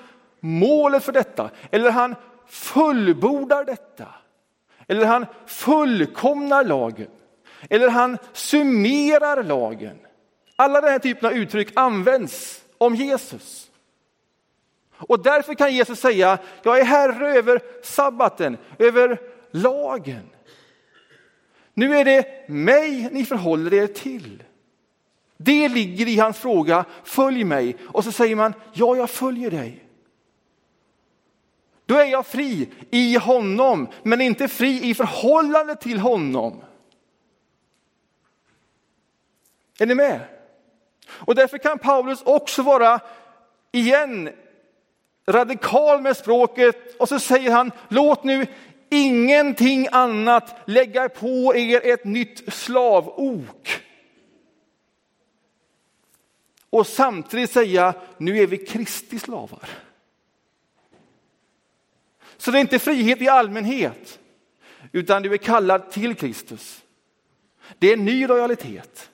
målet 0.40 1.04
för 1.04 1.12
detta, 1.12 1.50
eller 1.70 1.90
han 1.90 2.14
fullbordar 2.46 3.64
detta. 3.64 4.06
Eller 4.88 5.06
han 5.06 5.26
fullkomnar 5.46 6.64
lagen. 6.64 7.10
Eller 7.70 7.88
han 7.88 8.18
summerar 8.32 9.42
lagen. 9.42 9.98
Alla 10.56 10.80
den 10.80 10.90
här 10.90 10.98
typen 10.98 11.28
av 11.28 11.34
uttryck 11.34 11.68
används 11.74 12.64
om 12.78 12.94
Jesus. 12.94 13.70
Och 14.96 15.22
därför 15.22 15.54
kan 15.54 15.74
Jesus 15.74 16.00
säga, 16.00 16.38
jag 16.62 16.80
är 16.80 16.84
herre 16.84 17.38
över 17.38 17.60
sabbaten, 17.82 18.56
över 18.78 19.20
lagen. 19.50 20.30
Nu 21.74 21.96
är 21.96 22.04
det 22.04 22.48
mig 22.48 23.08
ni 23.12 23.24
förhåller 23.24 23.74
er 23.74 23.86
till. 23.86 24.42
Det 25.36 25.68
ligger 25.68 26.08
i 26.08 26.18
hans 26.18 26.38
fråga, 26.38 26.84
följ 27.04 27.44
mig. 27.44 27.76
Och 27.88 28.04
så 28.04 28.12
säger 28.12 28.36
man, 28.36 28.54
ja 28.72 28.96
jag 28.96 29.10
följer 29.10 29.50
dig. 29.50 29.84
Då 31.86 31.94
är 31.94 32.04
jag 32.04 32.26
fri 32.26 32.68
i 32.90 33.16
honom, 33.16 33.88
men 34.02 34.20
inte 34.20 34.48
fri 34.48 34.90
i 34.90 34.94
förhållande 34.94 35.76
till 35.76 35.98
honom. 35.98 36.60
Är 39.78 39.86
ni 39.86 39.94
med? 39.94 40.20
Och 41.08 41.34
därför 41.34 41.58
kan 41.58 41.78
Paulus 41.78 42.22
också 42.22 42.62
vara, 42.62 43.00
igen, 43.72 44.30
radikal 45.28 46.00
med 46.00 46.16
språket 46.16 46.96
och 46.96 47.08
så 47.08 47.20
säger 47.20 47.50
han, 47.50 47.72
låt 47.88 48.24
nu 48.24 48.46
ingenting 48.90 49.88
annat 49.92 50.56
lägga 50.64 51.08
på 51.08 51.56
er 51.56 51.80
ett 51.86 52.04
nytt 52.04 52.52
slavok. 52.54 53.83
Och 56.74 56.86
samtidigt 56.86 57.50
säga, 57.50 57.94
nu 58.18 58.38
är 58.38 58.46
vi 58.46 58.58
Kristi 58.58 59.18
slavar. 59.18 59.68
Så 62.36 62.50
det 62.50 62.58
är 62.58 62.60
inte 62.60 62.78
frihet 62.78 63.22
i 63.22 63.28
allmänhet, 63.28 64.18
utan 64.92 65.22
du 65.22 65.32
är 65.32 65.36
kallad 65.36 65.90
till 65.90 66.14
Kristus. 66.14 66.82
Det 67.78 67.88
är 67.88 67.92
en 67.92 68.04
ny 68.04 68.26
lojalitet. 68.26 69.10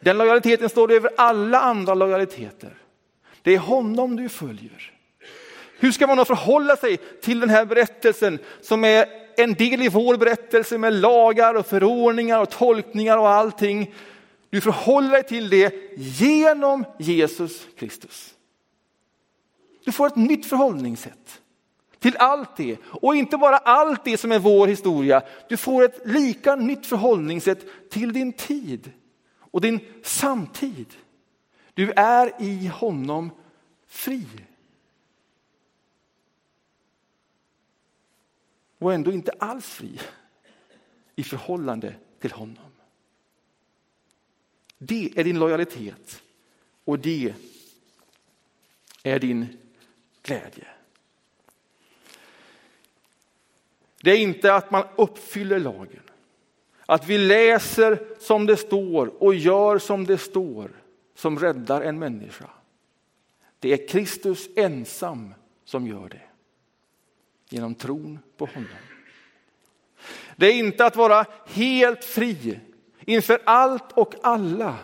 Den 0.00 0.18
lojaliteten 0.18 0.68
står 0.68 0.92
över 0.92 1.10
alla 1.16 1.60
andra 1.60 1.94
lojaliteter. 1.94 2.74
Det 3.42 3.54
är 3.54 3.58
honom 3.58 4.16
du 4.16 4.28
följer. 4.28 4.92
Hur 5.78 5.92
ska 5.92 6.06
man 6.06 6.16
då 6.16 6.24
förhålla 6.24 6.76
sig 6.76 6.96
till 6.96 7.40
den 7.40 7.50
här 7.50 7.64
berättelsen 7.64 8.38
som 8.60 8.84
är 8.84 9.06
en 9.36 9.54
del 9.54 9.82
i 9.82 9.88
vår 9.88 10.16
berättelse 10.16 10.78
med 10.78 10.92
lagar 10.92 11.54
och 11.54 11.66
förordningar 11.66 12.40
och 12.40 12.50
tolkningar 12.50 13.18
och 13.18 13.28
allting. 13.28 13.94
Du 14.54 14.60
förhåller 14.60 15.10
dig 15.10 15.22
till 15.22 15.50
det 15.50 15.74
genom 15.96 16.84
Jesus 16.98 17.66
Kristus. 17.76 18.34
Du 19.84 19.92
får 19.92 20.06
ett 20.06 20.16
nytt 20.16 20.46
förhållningssätt 20.46 21.42
till 21.98 22.16
allt 22.16 22.56
det. 22.56 22.78
Och 22.84 23.16
inte 23.16 23.36
bara 23.36 23.56
allt 23.56 24.04
det 24.04 24.18
som 24.18 24.32
är 24.32 24.38
vår 24.38 24.66
historia. 24.66 25.22
Du 25.48 25.56
får 25.56 25.84
ett 25.84 26.00
lika 26.04 26.56
nytt 26.56 26.86
förhållningssätt 26.86 27.90
till 27.90 28.12
din 28.12 28.32
tid 28.32 28.92
och 29.38 29.60
din 29.60 29.80
samtid. 30.02 30.94
Du 31.74 31.92
är 31.96 32.42
i 32.42 32.66
honom 32.66 33.30
fri. 33.86 34.26
Och 38.78 38.94
ändå 38.94 39.12
inte 39.12 39.32
alls 39.38 39.66
fri 39.66 40.00
i 41.16 41.22
förhållande 41.22 41.94
till 42.20 42.32
honom. 42.32 42.73
Det 44.86 45.10
är 45.16 45.24
din 45.24 45.38
lojalitet 45.38 46.22
och 46.84 46.98
det 46.98 47.34
är 49.02 49.18
din 49.18 49.46
glädje. 50.22 50.66
Det 54.02 54.10
är 54.10 54.16
inte 54.16 54.54
att 54.54 54.70
man 54.70 54.84
uppfyller 54.96 55.58
lagen. 55.58 56.02
Att 56.86 57.06
vi 57.06 57.18
läser 57.18 58.06
som 58.20 58.46
det 58.46 58.56
står 58.56 59.22
och 59.22 59.34
gör 59.34 59.78
som 59.78 60.06
det 60.06 60.18
står 60.18 60.70
som 61.14 61.38
räddar 61.38 61.82
en 61.82 61.98
människa. 61.98 62.50
Det 63.58 63.72
är 63.72 63.88
Kristus 63.88 64.48
ensam 64.56 65.34
som 65.64 65.86
gör 65.86 66.08
det. 66.08 66.22
Genom 67.48 67.74
tron 67.74 68.18
på 68.36 68.46
honom. 68.46 68.68
Det 70.36 70.46
är 70.46 70.54
inte 70.54 70.86
att 70.86 70.96
vara 70.96 71.26
helt 71.46 72.04
fri 72.04 72.60
inför 73.06 73.38
allt 73.44 73.92
och 73.92 74.14
alla 74.22 74.76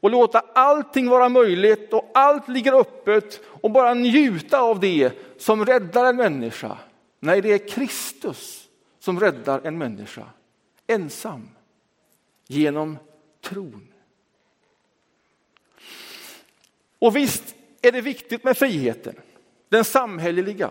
och 0.00 0.10
låta 0.10 0.42
allting 0.54 1.08
vara 1.08 1.28
möjligt 1.28 1.92
och 1.92 2.10
allt 2.14 2.48
ligger 2.48 2.80
öppet 2.80 3.40
och 3.46 3.70
bara 3.70 3.94
njuta 3.94 4.60
av 4.60 4.80
det 4.80 5.12
som 5.38 5.66
räddar 5.66 6.04
en 6.04 6.16
människa. 6.16 6.78
Nej, 7.20 7.40
det 7.40 7.52
är 7.52 7.68
Kristus 7.68 8.68
som 8.98 9.20
räddar 9.20 9.60
en 9.64 9.78
människa 9.78 10.24
ensam 10.86 11.48
genom 12.46 12.98
tron. 13.40 13.86
Och 16.98 17.16
visst 17.16 17.54
är 17.82 17.92
det 17.92 18.00
viktigt 18.00 18.44
med 18.44 18.56
friheten, 18.56 19.14
den 19.68 19.84
samhälleliga, 19.84 20.70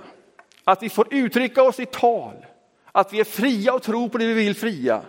att 0.64 0.84
vi 0.84 0.90
får 0.90 1.14
uttrycka 1.14 1.64
oss 1.64 1.80
i 1.80 1.86
tal, 1.86 2.46
att 2.92 3.14
vi 3.14 3.20
är 3.20 3.24
fria 3.24 3.74
och 3.74 3.84
tror 3.84 4.10
på 4.10 4.18
det 4.18 4.26
vi 4.26 4.34
vill 4.34 4.56
fria. 4.56 5.02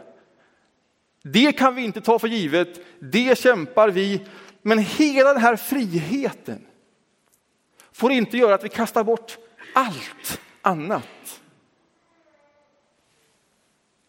Det 1.23 1.53
kan 1.53 1.75
vi 1.75 1.85
inte 1.85 2.01
ta 2.01 2.19
för 2.19 2.29
givet, 2.29 2.81
det 2.99 3.39
kämpar 3.39 3.89
vi. 3.89 4.27
Men 4.63 4.79
hela 4.79 5.33
den 5.33 5.43
här 5.43 5.57
friheten 5.57 6.67
får 7.93 8.13
inte 8.13 8.37
göra 8.37 8.55
att 8.55 8.65
vi 8.65 8.69
kastar 8.69 9.05
bort 9.05 9.39
allt 9.75 10.41
annat. 10.63 11.41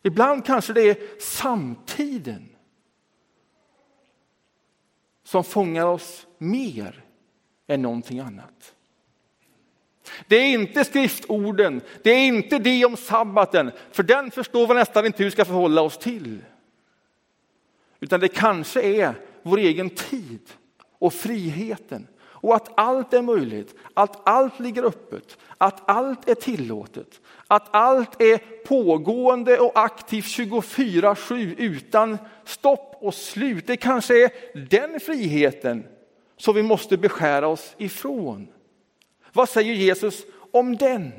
Ibland 0.04 0.46
kanske 0.46 0.74
det 0.74 0.82
är 0.82 1.20
samtiden 1.20 2.50
som 5.24 5.44
fångar 5.44 5.86
oss 5.86 6.28
mer 6.38 7.04
än 7.68 7.82
någonting 7.82 8.20
annat. 8.20 8.76
Det 10.28 10.36
är 10.36 10.54
inte 10.54 10.86
skriftorden, 10.86 11.82
det 12.04 12.10
är 12.10 12.28
inte 12.28 12.60
det 12.60 12.86
om 12.86 12.98
sabbaten, 12.98 13.72
för 13.92 14.04
den 14.04 14.32
förstår 14.32 14.68
vi 14.68 14.74
nästan 14.74 15.06
inte 15.06 15.18
hur 15.18 15.26
vi 15.26 15.32
ska 15.32 15.46
förhålla 15.46 15.82
oss 15.82 15.98
till. 15.98 16.42
Utan 18.02 18.20
det 18.20 18.28
kanske 18.28 18.82
är 18.82 19.14
vår 19.44 19.58
egen 19.58 19.90
tid 19.90 20.40
och 21.00 21.14
friheten 21.14 22.08
och 22.42 22.56
att 22.56 22.72
allt 22.76 23.14
är 23.14 23.22
möjligt, 23.22 23.76
att 23.94 24.28
allt 24.28 24.60
ligger 24.60 24.84
öppet, 24.84 25.38
att 25.58 25.90
allt 25.90 26.30
är 26.30 26.36
tillåtet, 26.36 27.22
att 27.48 27.76
allt 27.76 28.22
är 28.22 28.38
pågående 28.66 29.60
och 29.60 29.72
aktivt 29.76 30.26
24-7 30.26 31.56
utan 31.58 32.18
stopp 32.46 32.98
och 33.00 33.14
slut. 33.14 33.68
Det 33.68 33.78
kanske 33.78 34.24
är 34.24 34.32
den 34.70 35.00
friheten 35.00 35.84
som 36.38 36.56
vi 36.56 36.64
måste 36.64 36.98
beskära 36.98 37.48
oss 37.48 37.76
ifrån. 37.78 38.48
Vad 39.34 39.50
säger 39.50 39.74
Jesus 39.74 40.24
om 40.52 40.78
den? 40.78 41.12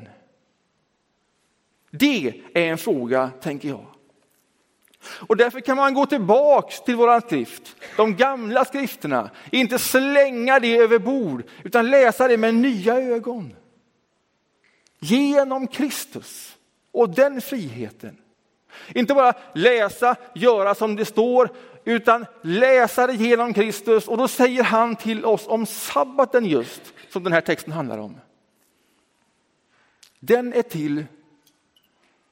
Det 1.91 2.33
är 2.53 2.71
en 2.71 2.77
fråga, 2.77 3.31
tänker 3.41 3.69
jag. 3.69 3.92
Och 5.05 5.37
därför 5.37 5.59
kan 5.59 5.77
man 5.77 5.93
gå 5.93 6.05
tillbaks 6.05 6.81
till 6.81 6.95
våran 6.95 7.21
skrift, 7.21 7.75
de 7.97 8.15
gamla 8.15 8.65
skrifterna, 8.65 9.29
inte 9.51 9.79
slänga 9.79 10.59
det 10.59 10.77
över 10.77 10.99
bord, 10.99 11.43
utan 11.63 11.89
läsa 11.89 12.27
det 12.27 12.37
med 12.37 12.55
nya 12.55 12.97
ögon. 12.99 13.55
Genom 14.99 15.67
Kristus 15.67 16.57
och 16.91 17.09
den 17.09 17.41
friheten. 17.41 18.17
Inte 18.95 19.13
bara 19.13 19.33
läsa, 19.53 20.15
göra 20.35 20.75
som 20.75 20.95
det 20.95 21.05
står, 21.05 21.49
utan 21.85 22.25
läsa 22.41 23.07
det 23.07 23.13
genom 23.13 23.53
Kristus. 23.53 24.07
Och 24.07 24.17
då 24.17 24.27
säger 24.27 24.63
han 24.63 24.95
till 24.95 25.25
oss 25.25 25.47
om 25.47 25.65
sabbaten 25.65 26.45
just, 26.45 26.81
som 27.09 27.23
den 27.23 27.33
här 27.33 27.41
texten 27.41 27.73
handlar 27.73 27.97
om. 27.97 28.17
Den 30.19 30.53
är 30.53 30.61
till 30.61 31.05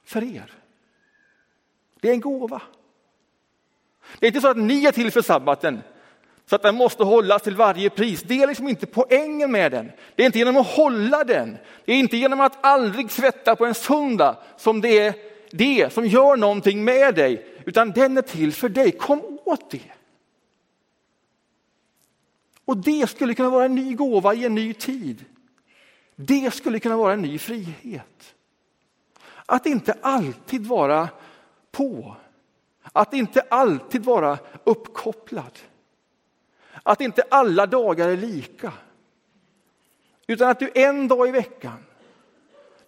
för 0.05 0.23
er. 0.23 0.60
Det 2.01 2.09
är 2.09 2.13
en 2.13 2.21
gåva. 2.21 2.61
Det 4.19 4.25
är 4.25 4.27
inte 4.27 4.41
så 4.41 4.47
att 4.47 4.57
ni 4.57 4.85
är 4.85 4.91
till 4.91 5.11
för 5.11 5.21
sabbaten, 5.21 5.81
så 6.45 6.55
att 6.55 6.61
den 6.61 6.75
måste 6.75 7.03
hållas 7.03 7.41
till 7.41 7.55
varje 7.55 7.89
pris. 7.89 8.21
Det 8.21 8.41
är 8.41 8.47
liksom 8.47 8.67
inte 8.67 8.85
poängen 8.85 9.51
med 9.51 9.71
den. 9.71 9.91
Det 10.15 10.21
är 10.21 10.25
inte 10.25 10.39
genom 10.39 10.57
att 10.57 10.67
hålla 10.67 11.23
den, 11.23 11.57
det 11.85 11.91
är 11.91 11.97
inte 11.97 12.17
genom 12.17 12.41
att 12.41 12.65
aldrig 12.65 13.11
svetta 13.11 13.55
på 13.55 13.65
en 13.65 13.73
söndag 13.73 14.37
som 14.57 14.81
det 14.81 14.99
är 14.99 15.13
det 15.51 15.93
som 15.93 16.05
gör 16.05 16.37
någonting 16.37 16.83
med 16.83 17.15
dig, 17.15 17.45
utan 17.65 17.91
den 17.91 18.17
är 18.17 18.21
till 18.21 18.53
för 18.53 18.69
dig. 18.69 18.91
Kom 18.91 19.39
åt 19.45 19.71
det. 19.71 19.91
Och 22.65 22.77
det 22.77 23.09
skulle 23.09 23.33
kunna 23.33 23.49
vara 23.49 23.65
en 23.65 23.75
ny 23.75 23.93
gåva 23.93 24.33
i 24.33 24.45
en 24.45 24.55
ny 24.55 24.73
tid. 24.73 25.25
Det 26.15 26.53
skulle 26.53 26.79
kunna 26.79 26.97
vara 26.97 27.13
en 27.13 27.21
ny 27.21 27.37
frihet. 27.37 28.35
Att 29.45 29.65
inte 29.65 29.97
alltid 30.01 30.65
vara 30.65 31.09
på. 31.71 32.15
Att 32.83 33.13
inte 33.13 33.41
alltid 33.41 34.05
vara 34.05 34.39
uppkopplad. 34.63 35.59
Att 36.83 37.01
inte 37.01 37.23
alla 37.29 37.65
dagar 37.65 38.09
är 38.09 38.17
lika. 38.17 38.73
Utan 40.27 40.49
att 40.49 40.59
du 40.59 40.71
en 40.75 41.07
dag 41.07 41.27
i 41.27 41.31
veckan, 41.31 41.85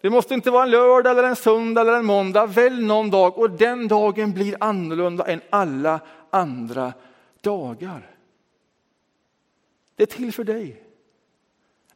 det 0.00 0.10
måste 0.10 0.34
inte 0.34 0.50
vara 0.50 0.62
en 0.62 0.70
lördag, 0.70 1.10
eller 1.10 1.28
en 1.28 1.36
söndag 1.36 1.80
eller 1.80 1.92
en 1.92 2.04
måndag, 2.04 2.46
välj 2.46 2.84
någon 2.86 3.10
dag 3.10 3.38
och 3.38 3.50
den 3.50 3.88
dagen 3.88 4.32
blir 4.32 4.56
annorlunda 4.60 5.24
än 5.24 5.40
alla 5.50 6.00
andra 6.30 6.92
dagar. 7.40 8.10
Det 9.96 10.02
är 10.02 10.06
till 10.06 10.32
för 10.32 10.44
dig. 10.44 10.82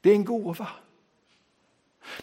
Det 0.01 0.11
är 0.11 0.15
en 0.15 0.25
gåva. 0.25 0.69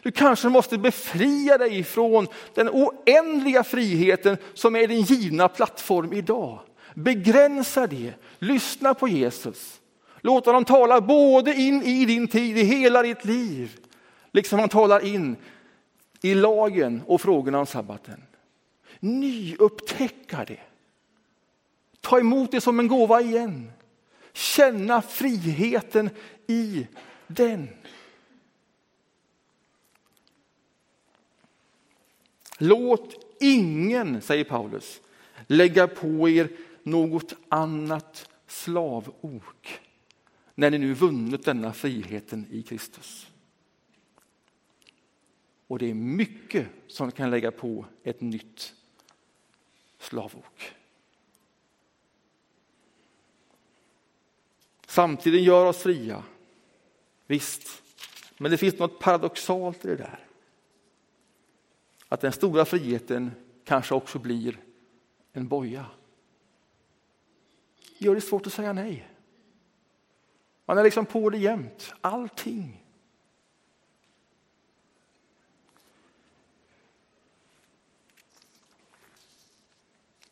Du 0.02 0.12
kanske 0.12 0.50
måste 0.50 0.78
befria 0.78 1.58
dig 1.58 1.84
från 1.84 2.28
den 2.54 2.70
oändliga 2.70 3.64
friheten 3.64 4.38
som 4.54 4.76
är 4.76 4.88
din 4.88 5.02
givna 5.02 5.48
plattform 5.48 6.14
idag. 6.14 6.60
Begränsa 6.94 7.88
det, 7.88 8.14
lyssna 8.40 8.94
på 8.94 9.08
Jesus. 9.08 9.82
Låt 10.22 10.46
honom 10.46 10.66
tala 10.66 11.02
både 11.02 11.54
in 11.54 11.84
i 11.84 12.06
din 12.06 12.28
tid, 12.28 12.58
i 12.58 12.64
hela 12.64 13.02
ditt 13.02 13.26
liv, 13.26 13.78
liksom 14.32 14.60
han 14.60 14.70
talar 14.70 15.06
in 15.06 15.36
i 16.22 16.34
lagen 16.34 17.02
och 17.08 17.22
frågorna 17.22 17.60
om 17.60 17.66
sabbaten. 17.66 18.22
Nyupptäcka 19.00 20.46
det. 20.48 20.60
Ta 22.02 22.20
emot 22.20 22.52
det 22.52 22.62
som 22.62 22.80
en 22.80 22.88
gåva 22.88 23.22
igen. 23.22 23.72
Känna 24.34 25.02
friheten 25.02 26.10
i 26.48 26.88
den. 27.28 27.70
Låt 32.58 33.36
ingen, 33.40 34.22
säger 34.22 34.44
Paulus, 34.44 35.02
lägga 35.48 35.88
på 35.88 36.30
er 36.30 36.50
något 36.84 37.34
annat 37.50 38.30
slavok 38.48 39.80
när 40.56 40.72
ni 40.72 40.78
nu 40.78 40.94
vunnit 40.94 41.46
denna 41.46 41.74
friheten 41.74 42.48
i 42.52 42.64
Kristus. 42.64 43.28
Och 45.68 45.80
det 45.80 45.90
är 45.90 45.94
mycket 45.94 46.68
som 46.88 47.12
kan 47.12 47.30
lägga 47.30 47.52
på 47.52 47.86
ett 48.04 48.22
nytt 48.22 48.74
slavok. 50.00 50.74
Samtiden 54.88 55.44
gör 55.44 55.66
oss 55.66 55.78
fria, 55.78 56.24
visst. 57.28 57.84
Men 58.38 58.52
det 58.52 58.58
finns 58.58 58.80
något 58.80 59.00
paradoxalt 59.00 59.86
i 59.86 59.88
det 59.88 59.96
där. 59.96 60.20
Att 62.16 62.22
den 62.22 62.32
stora 62.32 62.66
friheten 62.66 63.32
kanske 63.64 63.96
också 63.96 64.20
blir 64.20 64.60
en 65.34 65.48
boja. 65.48 65.86
Gör 67.98 68.16
det 68.16 68.22
svårt 68.22 68.48
att 68.48 68.54
säga 68.54 68.74
nej. 68.74 69.08
Man 70.66 70.78
är 70.78 70.84
liksom 70.84 71.06
på 71.06 71.30
det 71.30 71.38
jämt, 71.38 71.94
allting. 72.02 72.86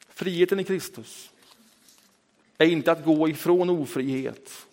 Friheten 0.07 0.59
i 0.59 0.63
Kristus 0.63 1.31
är 2.57 2.65
inte 2.65 2.91
att 2.91 3.05
gå 3.05 3.29
ifrån 3.29 3.69
ofrihet 3.69 4.67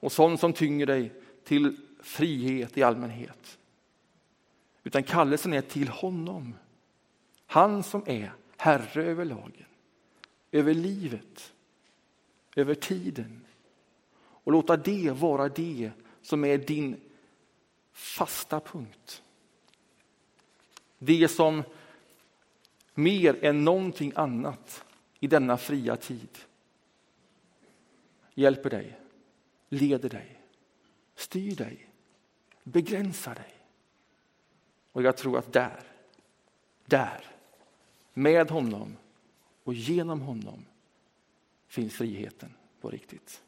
och 0.00 0.12
sånt 0.12 0.40
som 0.40 0.52
tynger 0.52 0.86
dig 0.86 1.12
till 1.44 1.76
frihet 2.00 2.78
i 2.78 2.82
allmänhet. 2.82 3.57
Utan 4.88 5.02
kallelsen 5.02 5.52
är 5.52 5.60
till 5.60 5.88
honom. 5.88 6.54
Han 7.46 7.82
som 7.82 8.02
är 8.06 8.32
herre 8.56 9.04
över 9.04 9.24
lagen, 9.24 9.66
över 10.52 10.74
livet, 10.74 11.54
över 12.56 12.74
tiden. 12.74 13.44
Och 14.18 14.52
låta 14.52 14.76
det 14.76 15.10
vara 15.10 15.48
det 15.48 15.90
som 16.22 16.44
är 16.44 16.58
din 16.58 17.00
fasta 17.92 18.60
punkt. 18.60 19.22
Det 20.98 21.28
som 21.28 21.62
mer 22.94 23.44
än 23.44 23.64
någonting 23.64 24.12
annat 24.14 24.84
i 25.20 25.26
denna 25.26 25.56
fria 25.56 25.96
tid 25.96 26.38
hjälper 28.34 28.70
dig, 28.70 29.00
leder 29.68 30.08
dig, 30.08 30.40
styr 31.14 31.54
dig, 31.54 31.88
begränsar 32.62 33.34
dig. 33.34 33.57
Och 34.98 35.04
jag 35.04 35.16
tror 35.16 35.38
att 35.38 35.52
där, 35.52 35.82
där, 36.86 37.24
med 38.14 38.50
honom 38.50 38.96
och 39.64 39.74
genom 39.74 40.20
honom 40.20 40.64
finns 41.68 41.94
friheten 41.94 42.54
på 42.80 42.90
riktigt. 42.90 43.42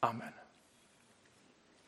Amen. 0.00 0.32